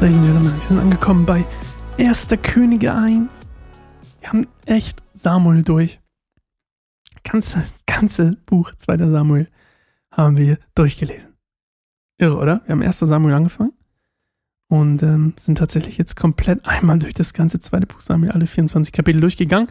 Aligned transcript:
Ladies 0.00 0.16
and 0.16 0.24
Gentlemen, 0.24 0.58
wir 0.58 0.68
sind 0.68 0.78
angekommen 0.78 1.26
bei 1.26 1.44
1. 1.98 2.28
Könige 2.42 2.94
1. 2.94 3.50
Wir 4.20 4.28
haben 4.30 4.46
echt 4.64 5.02
Samuel 5.12 5.62
durch. 5.62 6.00
Ganze, 7.22 7.64
ganze 7.84 8.38
Buch 8.46 8.72
2. 8.78 8.96
Samuel 8.96 9.48
haben 10.10 10.38
wir 10.38 10.56
durchgelesen. 10.74 11.34
Irre, 12.16 12.38
oder? 12.38 12.62
Wir 12.64 12.72
haben 12.72 12.82
1. 12.82 12.98
Samuel 12.98 13.34
angefangen 13.34 13.74
und 14.70 15.02
ähm, 15.02 15.34
sind 15.38 15.58
tatsächlich 15.58 15.98
jetzt 15.98 16.16
komplett 16.16 16.64
einmal 16.64 16.98
durch 16.98 17.12
das 17.12 17.34
ganze 17.34 17.60
zweite 17.60 17.86
Buch 17.86 18.00
Samuel, 18.00 18.32
alle 18.32 18.46
24 18.46 18.94
Kapitel 18.94 19.20
durchgegangen. 19.20 19.68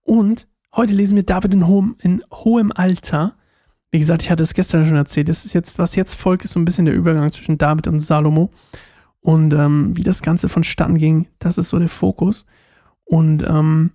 Und 0.00 0.48
heute 0.74 0.94
lesen 0.94 1.14
wir 1.14 1.24
David 1.24 1.52
in 1.52 1.66
hohem, 1.66 1.96
in 2.00 2.24
hohem 2.32 2.72
Alter. 2.72 3.36
Wie 3.90 3.98
gesagt, 3.98 4.22
ich 4.22 4.30
hatte 4.30 4.44
es 4.44 4.54
gestern 4.54 4.86
schon 4.86 4.96
erzählt. 4.96 5.28
Das 5.28 5.44
ist 5.44 5.52
jetzt, 5.52 5.78
was 5.78 5.94
jetzt 5.94 6.14
folgt, 6.14 6.46
ist 6.46 6.52
so 6.52 6.58
ein 6.58 6.64
bisschen 6.64 6.86
der 6.86 6.94
Übergang 6.94 7.30
zwischen 7.30 7.58
David 7.58 7.86
und 7.86 8.00
Salomo. 8.00 8.50
Und 9.28 9.52
ähm, 9.52 9.94
wie 9.94 10.04
das 10.04 10.22
Ganze 10.22 10.48
vonstatten 10.48 10.96
ging, 10.96 11.28
das 11.38 11.58
ist 11.58 11.68
so 11.68 11.78
der 11.78 11.90
Fokus. 11.90 12.46
Und 13.04 13.42
ähm, 13.42 13.90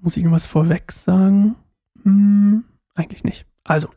muss 0.00 0.16
ich 0.16 0.24
irgendwas 0.24 0.44
vorweg 0.44 0.90
sagen? 0.90 1.54
Hm, 2.02 2.64
eigentlich 2.96 3.22
nicht. 3.22 3.46
Also, 3.62 3.90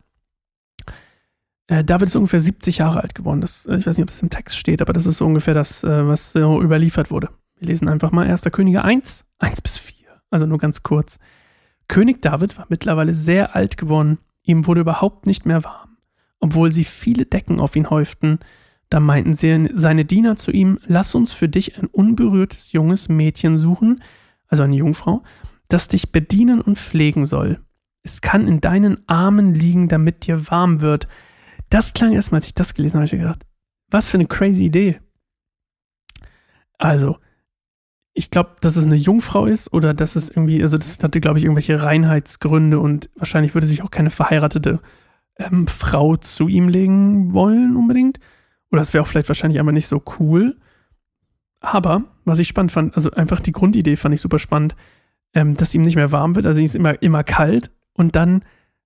äh, 1.66 1.84
David 1.84 2.08
ist 2.08 2.16
ungefähr 2.16 2.40
70 2.40 2.78
Jahre 2.78 3.02
alt 3.02 3.16
geworden. 3.16 3.42
Das, 3.42 3.66
äh, 3.66 3.78
ich 3.78 3.88
weiß 3.88 3.98
nicht, 3.98 4.04
ob 4.04 4.10
das 4.10 4.22
im 4.22 4.30
Text 4.30 4.58
steht, 4.58 4.84
aber 4.84 4.94
das 4.94 5.08
ist 5.08 5.18
so 5.18 5.26
ungefähr 5.26 5.56
das, 5.56 5.84
äh, 5.84 6.08
was 6.08 6.34
so 6.34 6.62
überliefert 6.62 7.10
wurde. 7.10 7.30
Wir 7.58 7.70
lesen 7.70 7.88
einfach 7.88 8.12
mal 8.12 8.28
1. 8.28 8.44
Könige 8.52 8.84
1, 8.84 9.26
1 9.40 9.62
bis 9.62 9.80
4. 9.80 10.06
Also 10.30 10.46
nur 10.46 10.60
ganz 10.60 10.84
kurz. 10.84 11.18
König 11.88 12.22
David 12.22 12.60
war 12.60 12.68
mittlerweile 12.70 13.16
sehr 13.16 13.56
alt 13.56 13.76
geworden. 13.76 14.20
Ihm 14.44 14.68
wurde 14.68 14.82
überhaupt 14.82 15.26
nicht 15.26 15.48
mehr 15.48 15.64
warm. 15.64 15.98
Obwohl 16.40 16.72
sie 16.72 16.84
viele 16.84 17.26
Decken 17.26 17.60
auf 17.60 17.76
ihn 17.76 17.90
häuften, 17.90 18.38
da 18.90 19.00
meinten 19.00 19.34
sie, 19.34 19.70
seine 19.74 20.06
Diener 20.06 20.36
zu 20.36 20.52
ihm, 20.52 20.80
lass 20.86 21.14
uns 21.16 21.32
für 21.32 21.48
dich 21.48 21.78
ein 21.78 21.88
unberührtes 21.88 22.72
junges 22.72 23.08
Mädchen 23.08 23.56
suchen, 23.56 24.04
also 24.48 24.64
eine 24.64 24.76
Jungfrau, 24.76 25.24
das 25.68 25.88
dich 25.88 26.12
bedienen 26.12 26.62
und 26.62 26.78
pflegen 26.78 27.26
soll. 27.26 27.60
Es 28.02 28.22
kann 28.22 28.48
in 28.48 28.62
deinen 28.62 29.08
Armen 29.08 29.54
liegen, 29.54 29.88
damit 29.88 30.26
dir 30.26 30.50
warm 30.50 30.82
wird. 30.82 31.08
Das 31.70 31.94
klang 31.94 32.14
erstmal, 32.14 32.40
als 32.40 32.48
ich 32.48 32.56
das 32.56 32.74
gelesen 32.74 32.96
habe, 32.96 33.06
habe 33.06 33.16
ich 33.16 33.22
gedacht, 33.22 33.46
was 33.92 34.10
für 34.10 34.18
eine 34.18 34.26
crazy 34.26 34.66
Idee. 34.66 35.00
Also, 36.80 37.18
ich 38.14 38.32
glaube, 38.32 38.56
dass 38.62 38.76
es 38.76 38.86
eine 38.86 38.96
Jungfrau 38.96 39.46
ist 39.46 39.72
oder 39.72 39.94
dass 39.94 40.16
es 40.16 40.30
irgendwie, 40.30 40.62
also 40.62 40.78
das 40.78 40.98
hatte, 41.04 41.22
glaube 41.22 41.38
ich, 41.38 41.46
irgendwelche 41.46 41.84
Reinheitsgründe 41.84 42.80
und 42.80 43.10
wahrscheinlich 43.16 43.54
würde 43.54 43.68
sich 43.68 43.84
auch 43.84 43.92
keine 43.92 44.10
verheiratete 44.10 44.80
ähm, 45.38 45.68
Frau 45.68 46.16
zu 46.18 46.48
ihm 46.48 46.70
legen 46.70 47.34
wollen 47.34 47.76
unbedingt. 47.76 48.20
Oder 48.72 48.82
das 48.82 48.94
wäre 48.94 49.04
auch 49.04 49.08
vielleicht 49.08 49.30
wahrscheinlich 49.30 49.60
einfach 49.60 49.72
nicht 49.72 49.88
so 49.88 50.02
cool. 50.20 50.58
Aber, 51.60 52.04
was 52.26 52.40
ich 52.40 52.48
spannend 52.48 52.72
fand, 52.72 52.96
also 52.96 53.12
einfach 53.12 53.40
die 53.42 53.52
Grundidee 53.52 53.96
fand 53.96 54.16
ich 54.16 54.22
super 54.22 54.40
spannend, 54.40 54.76
ähm, 55.34 55.58
dass 55.58 55.76
ihm 55.76 55.82
nicht 55.82 55.96
mehr 55.96 56.12
warm 56.12 56.36
wird, 56.36 56.46
also 56.46 56.60
ihm 56.60 56.66
ist 56.66 56.76
immer, 56.76 57.02
immer 57.02 57.24
kalt 57.24 57.72
und 57.94 58.16
dann 58.16 58.44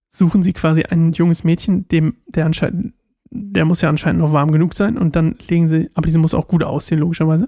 suchen 0.10 0.44
sie 0.44 0.54
quasi 0.54 0.84
ein 0.84 1.12
junges 1.14 1.44
Mädchen, 1.44 1.88
dem, 1.88 2.18
der 2.28 2.46
anscheinend, 2.46 2.94
der 3.30 3.66
muss 3.66 3.82
ja 3.82 3.90
anscheinend 3.90 4.22
noch 4.22 4.34
warm 4.34 4.52
genug 4.52 4.74
sein 4.74 4.98
und 4.98 5.16
dann 5.16 5.36
legen 5.48 5.68
sie, 5.68 5.90
aber 5.94 6.08
sie 6.08 6.18
muss 6.18 6.34
auch 6.34 6.48
gut 6.48 6.64
aussehen, 6.64 7.00
logischerweise. 7.00 7.48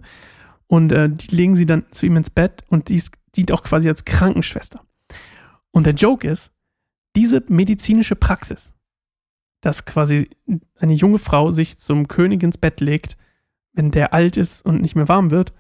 Und 0.68 0.92
äh, 0.92 1.10
die 1.10 1.36
legen 1.36 1.56
sie 1.56 1.66
dann 1.66 1.86
zu 1.92 2.06
ihm 2.06 2.18
ins 2.18 2.30
Bett 2.30 2.64
und 2.70 2.90
die 2.90 3.02
dient 3.36 3.52
auch 3.52 3.64
quasi 3.64 3.88
als 3.88 4.06
Krankenschwester. 4.06 4.82
Und 5.72 5.86
der 5.86 5.94
Joke 5.94 6.28
ist, 6.28 6.52
diese 7.16 7.44
medizinische 7.48 8.16
Praxis, 8.16 8.75
dass 9.66 9.84
quasi 9.84 10.30
eine 10.78 10.94
junge 10.94 11.18
Frau 11.18 11.50
sich 11.50 11.80
zum 11.80 12.08
König 12.08 12.44
ins 12.44 12.60
Bett 12.60 12.82
legt, 12.82 13.18
wenn 13.74 13.90
der 13.90 14.14
alt 14.14 14.38
ist 14.38 14.64
und 14.64 14.80
nicht 14.80 14.96
mehr 14.96 15.08
warm 15.08 15.32
wird, 15.32 15.54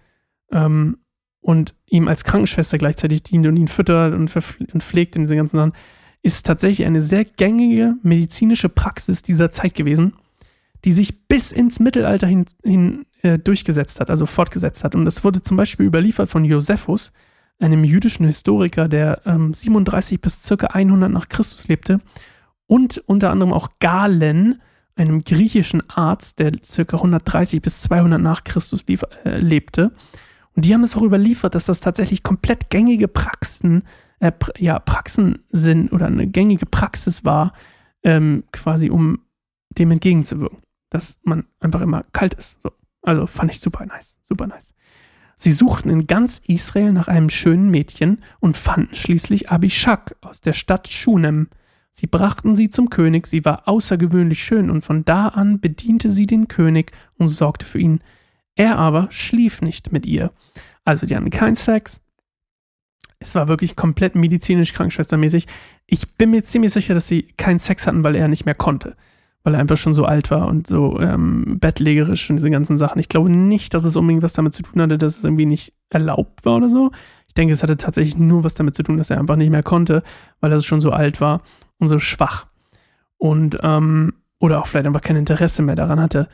ähm, 0.51 0.99
und 1.41 1.73
ihm 1.87 2.07
als 2.07 2.23
Krankenschwester 2.23 2.77
gleichzeitig 2.77 3.23
dient 3.23 3.47
und 3.47 3.57
ihn 3.57 3.67
füttert 3.67 4.13
und, 4.13 4.31
und 4.73 4.83
pflegt 4.83 5.15
in 5.15 5.23
diesen 5.23 5.37
ganzen 5.37 5.57
Sachen, 5.57 5.73
ist 6.21 6.45
tatsächlich 6.45 6.85
eine 6.85 7.01
sehr 7.01 7.25
gängige 7.25 7.95
medizinische 8.03 8.69
Praxis 8.69 9.23
dieser 9.23 9.49
Zeit 9.49 9.73
gewesen, 9.73 10.13
die 10.83 10.91
sich 10.91 11.27
bis 11.27 11.51
ins 11.51 11.79
Mittelalter 11.79 12.27
hin, 12.27 12.45
hin 12.63 13.07
äh, 13.23 13.39
durchgesetzt 13.39 13.99
hat, 13.99 14.11
also 14.11 14.27
fortgesetzt 14.27 14.83
hat. 14.83 14.93
Und 14.93 15.05
das 15.05 15.23
wurde 15.23 15.41
zum 15.41 15.57
Beispiel 15.57 15.87
überliefert 15.87 16.29
von 16.29 16.45
Josephus, 16.45 17.11
einem 17.57 17.83
jüdischen 17.83 18.27
Historiker, 18.27 18.87
der 18.87 19.23
ähm, 19.25 19.55
37 19.55 20.21
bis 20.21 20.43
circa 20.43 20.67
100 20.67 21.11
nach 21.11 21.27
Christus 21.27 21.67
lebte 21.67 22.01
und 22.67 22.97
unter 23.05 23.31
anderem 23.31 23.53
auch 23.53 23.69
Galen, 23.79 24.61
einem 24.95 25.23
griechischen 25.23 25.87
Arzt, 25.89 26.39
der 26.39 26.51
ca. 26.51 26.97
130 26.97 27.61
bis 27.61 27.81
200 27.81 28.21
nach 28.21 28.43
Christus 28.43 28.85
lief, 28.87 29.03
äh, 29.25 29.37
lebte. 29.37 29.91
Und 30.55 30.65
die 30.65 30.73
haben 30.73 30.83
es 30.83 30.95
auch 30.95 31.01
überliefert, 31.01 31.53
dass 31.53 31.65
das 31.65 31.81
tatsächlich 31.81 32.23
komplett 32.23 32.69
gängige 32.69 33.07
Praxen, 33.07 33.83
äh, 34.19 34.31
ja, 34.57 34.79
Praxen 34.79 35.43
sind 35.49 35.91
oder 35.91 36.07
eine 36.07 36.27
gängige 36.27 36.65
Praxis 36.65 37.25
war, 37.25 37.53
ähm, 38.03 38.45
quasi 38.51 38.89
um 38.89 39.19
dem 39.77 39.91
entgegenzuwirken, 39.91 40.59
dass 40.89 41.19
man 41.23 41.45
einfach 41.59 41.81
immer 41.81 42.03
kalt 42.13 42.33
ist. 42.35 42.61
So. 42.61 42.71
Also 43.01 43.27
fand 43.27 43.51
ich 43.51 43.59
super 43.59 43.85
nice, 43.85 44.17
super 44.23 44.47
nice. 44.47 44.73
Sie 45.37 45.51
suchten 45.51 45.89
in 45.89 46.07
ganz 46.07 46.41
Israel 46.47 46.93
nach 46.93 47.09
einem 47.09 47.29
schönen 47.29 47.69
Mädchen 47.69 48.23
und 48.39 48.55
fanden 48.55 48.95
schließlich 48.95 49.51
Abishak 49.51 50.15
aus 50.21 50.39
der 50.39 50.53
Stadt 50.53 50.87
Shunem. 50.87 51.49
Sie 51.97 52.07
brachten 52.07 52.57
sie 52.57 52.67
zum 52.67 52.89
König, 52.89 53.25
sie 53.25 53.45
war 53.45 53.69
außergewöhnlich 53.69 54.43
schön, 54.43 54.69
und 54.69 54.83
von 54.83 55.05
da 55.05 55.29
an 55.29 55.61
bediente 55.61 56.09
sie 56.09 56.27
den 56.27 56.49
König 56.49 56.91
und 57.17 57.29
sorgte 57.29 57.65
für 57.65 57.79
ihn. 57.79 58.01
Er 58.57 58.77
aber 58.77 59.07
schlief 59.11 59.61
nicht 59.61 59.93
mit 59.93 60.05
ihr. 60.05 60.33
Also 60.83 61.05
die 61.05 61.15
hatten 61.15 61.29
keinen 61.29 61.55
Sex. 61.55 62.01
Es 63.19 63.33
war 63.33 63.47
wirklich 63.47 63.77
komplett 63.77 64.15
medizinisch 64.15 64.73
krankenschwestermäßig. 64.73 65.47
Ich 65.87 66.11
bin 66.15 66.31
mir 66.31 66.43
ziemlich 66.43 66.73
sicher, 66.73 66.93
dass 66.93 67.07
sie 67.07 67.29
keinen 67.37 67.59
Sex 67.59 67.87
hatten, 67.87 68.03
weil 68.03 68.15
er 68.15 68.27
nicht 68.27 68.45
mehr 68.45 68.55
konnte. 68.55 68.97
Weil 69.45 69.53
er 69.53 69.61
einfach 69.61 69.77
schon 69.77 69.93
so 69.93 70.03
alt 70.03 70.31
war 70.31 70.49
und 70.49 70.67
so 70.67 70.99
ähm, 70.99 71.59
bettlägerisch 71.61 72.29
und 72.29 72.35
diese 72.35 72.49
ganzen 72.49 72.75
Sachen. 72.75 72.99
Ich 72.99 73.07
glaube 73.07 73.29
nicht, 73.29 73.73
dass 73.73 73.85
es 73.85 73.95
unbedingt 73.95 74.21
was 74.23 74.33
damit 74.33 74.53
zu 74.53 74.63
tun 74.63 74.81
hatte, 74.81 74.97
dass 74.97 75.19
es 75.19 75.23
irgendwie 75.23 75.45
nicht 75.45 75.73
erlaubt 75.89 76.43
war 76.43 76.57
oder 76.57 76.67
so. 76.67 76.91
Ich 77.29 77.35
denke, 77.35 77.53
es 77.53 77.63
hatte 77.63 77.77
tatsächlich 77.77 78.17
nur 78.17 78.43
was 78.43 78.55
damit 78.55 78.75
zu 78.75 78.83
tun, 78.83 78.97
dass 78.97 79.11
er 79.11 79.17
einfach 79.17 79.37
nicht 79.37 79.49
mehr 79.49 79.63
konnte, 79.63 80.03
weil 80.41 80.51
er 80.51 80.59
schon 80.59 80.81
so 80.81 80.91
alt 80.91 81.21
war 81.21 81.41
und 81.79 81.87
so 81.87 81.99
schwach. 81.99 82.47
Und, 83.17 83.57
ähm, 83.63 84.13
oder 84.39 84.59
auch 84.59 84.67
vielleicht 84.67 84.87
einfach 84.87 85.01
kein 85.01 85.15
Interesse 85.15 85.61
mehr 85.61 85.75
daran 85.75 85.99
hatte. 85.99 86.27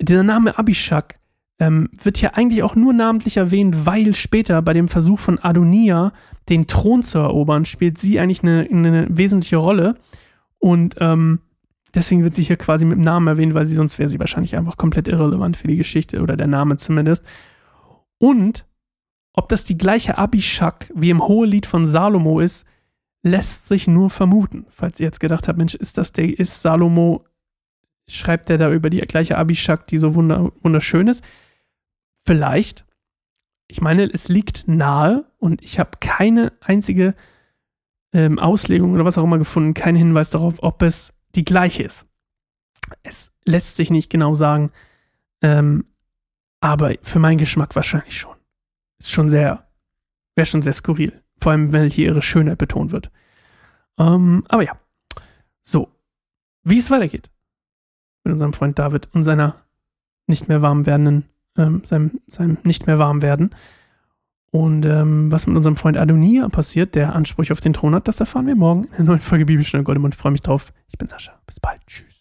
Dieser 0.00 0.22
Name 0.22 0.58
Abishak 0.58 1.18
ähm, 1.58 1.90
wird 2.02 2.16
hier 2.16 2.36
eigentlich 2.36 2.62
auch 2.62 2.74
nur 2.74 2.92
namentlich 2.92 3.36
erwähnt, 3.36 3.84
weil 3.84 4.14
später 4.14 4.62
bei 4.62 4.72
dem 4.72 4.88
Versuch 4.88 5.20
von 5.20 5.38
Adonia, 5.38 6.12
den 6.48 6.66
Thron 6.66 7.02
zu 7.02 7.18
erobern, 7.18 7.66
spielt 7.66 7.98
sie 7.98 8.18
eigentlich 8.18 8.42
eine, 8.42 8.66
eine 8.70 9.06
wesentliche 9.10 9.58
Rolle. 9.58 9.96
Und 10.58 10.96
ähm, 10.98 11.40
deswegen 11.94 12.24
wird 12.24 12.34
sie 12.34 12.42
hier 12.42 12.56
quasi 12.56 12.86
mit 12.86 12.98
Namen 12.98 13.28
erwähnt, 13.28 13.52
weil 13.54 13.66
sie 13.66 13.74
sonst 13.74 13.98
wäre 13.98 14.08
sie 14.08 14.18
wahrscheinlich 14.18 14.56
einfach 14.56 14.78
komplett 14.78 15.06
irrelevant 15.06 15.56
für 15.56 15.68
die 15.68 15.76
Geschichte 15.76 16.22
oder 16.22 16.36
der 16.36 16.46
Name 16.46 16.78
zumindest. 16.78 17.24
Und 18.18 18.64
ob 19.34 19.48
das 19.48 19.64
die 19.64 19.78
gleiche 19.78 20.18
Abishak 20.18 20.90
wie 20.94 21.10
im 21.10 21.26
Hohelied 21.26 21.66
von 21.66 21.86
Salomo 21.86 22.40
ist, 22.40 22.66
lässt 23.22 23.68
sich 23.68 23.86
nur 23.86 24.10
vermuten. 24.10 24.66
Falls 24.70 25.00
ihr 25.00 25.06
jetzt 25.06 25.20
gedacht 25.20 25.48
habt, 25.48 25.58
Mensch, 25.58 25.74
ist 25.74 25.98
das 25.98 26.12
der, 26.12 26.38
ist 26.38 26.62
Salomo, 26.62 27.24
schreibt 28.08 28.48
der 28.48 28.58
da 28.58 28.72
über 28.72 28.90
die 28.90 29.00
gleiche 29.00 29.36
Abishak, 29.36 29.86
die 29.86 29.98
so 29.98 30.14
wunder, 30.14 30.52
wunderschön 30.62 31.08
ist? 31.08 31.22
Vielleicht. 32.24 32.84
Ich 33.68 33.80
meine, 33.80 34.04
es 34.04 34.28
liegt 34.28 34.66
nahe 34.66 35.24
und 35.38 35.62
ich 35.62 35.78
habe 35.78 35.90
keine 36.00 36.52
einzige 36.60 37.14
ähm, 38.12 38.38
Auslegung 38.38 38.94
oder 38.94 39.04
was 39.04 39.16
auch 39.16 39.24
immer 39.24 39.38
gefunden, 39.38 39.74
keinen 39.74 39.96
Hinweis 39.96 40.30
darauf, 40.30 40.62
ob 40.62 40.82
es 40.82 41.14
die 41.34 41.44
gleiche 41.44 41.84
ist. 41.84 42.06
Es 43.02 43.32
lässt 43.44 43.76
sich 43.76 43.90
nicht 43.90 44.10
genau 44.10 44.34
sagen, 44.34 44.72
ähm, 45.42 45.84
aber 46.60 46.94
für 47.02 47.20
meinen 47.20 47.38
Geschmack 47.38 47.76
wahrscheinlich 47.76 48.18
schon. 48.18 48.36
Ist 48.98 49.12
schon 49.12 49.30
sehr, 49.30 49.68
wäre 50.34 50.46
schon 50.46 50.62
sehr 50.62 50.72
skurril. 50.72 51.22
Vor 51.40 51.52
allem, 51.52 51.72
wenn 51.72 51.90
hier 51.90 52.06
ihre 52.06 52.22
Schönheit 52.22 52.58
betont 52.58 52.92
wird. 52.92 53.10
Ähm, 53.98 54.44
aber 54.48 54.62
ja. 54.62 54.72
So. 55.62 55.88
Wie 56.62 56.78
es 56.78 56.90
weitergeht. 56.90 57.30
Mit 58.24 58.32
unserem 58.32 58.52
Freund 58.52 58.78
David 58.78 59.08
und 59.12 59.24
seiner 59.24 59.56
nicht 60.26 60.48
mehr 60.48 60.62
warm 60.62 60.86
werdenden, 60.86 61.24
ähm, 61.56 61.82
seinem, 61.84 62.20
seinem 62.26 62.58
nicht 62.62 62.86
mehr 62.86 62.98
warm 62.98 63.22
werden. 63.22 63.50
Und 64.52 64.84
ähm, 64.84 65.30
was 65.30 65.46
mit 65.46 65.56
unserem 65.56 65.76
Freund 65.76 65.96
Adonia 65.96 66.48
passiert, 66.48 66.94
der 66.94 67.14
Anspruch 67.14 67.50
auf 67.50 67.60
den 67.60 67.72
Thron 67.72 67.94
hat, 67.94 68.08
das 68.08 68.20
erfahren 68.20 68.46
wir 68.46 68.56
morgen 68.56 68.84
in 68.84 68.96
der 68.96 69.04
neuen 69.04 69.20
Folge 69.20 69.46
Bibelstunde 69.46 69.84
Gold. 69.84 69.98
Und 69.98 70.14
ich 70.14 70.20
freue 70.20 70.32
mich 70.32 70.42
drauf. 70.42 70.72
Ich 70.88 70.98
bin 70.98 71.08
Sascha. 71.08 71.32
Bis 71.46 71.60
bald. 71.60 71.80
Tschüss. 71.86 72.19